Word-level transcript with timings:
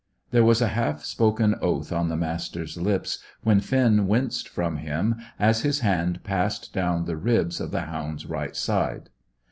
There 0.31 0.43
was 0.43 0.61
a 0.63 0.69
half 0.69 1.03
spoken 1.05 1.53
oath 1.61 1.91
on 1.91 2.09
the 2.09 2.17
Master's 2.17 2.75
lips 2.75 3.19
when 3.43 3.59
Finn 3.59 4.07
winced 4.07 4.49
from 4.49 4.77
him 4.77 5.17
as 5.37 5.61
his 5.61 5.81
hand 5.81 6.23
passed 6.23 6.73
down 6.73 7.05
the 7.05 7.15
ribs 7.17 7.61
of 7.61 7.69
the 7.69 7.81
hound's 7.81 8.25
right 8.25 8.55
side. 8.55 9.11